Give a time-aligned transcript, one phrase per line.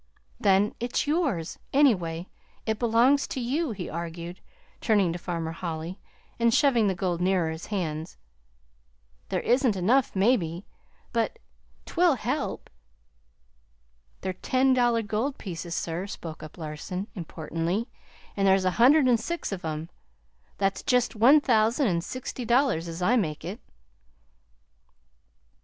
[0.39, 2.25] Then, it's yours, anyway
[2.65, 4.41] it belongs to you," he argued,
[4.79, 5.99] turning to Farmer Holly,
[6.39, 8.17] and shoving the gold nearer to his hands.
[9.29, 10.65] "There isn't enough, maybe
[11.13, 11.37] but
[11.85, 12.71] 't will help!"
[14.21, 17.87] "They're ten dollar gold pieces, sir," spoke up Larson importantly;
[18.35, 19.87] "an' there's a hundred an' six of them.
[20.57, 23.59] That's jest one thousand an' sixty dollars, as I make it."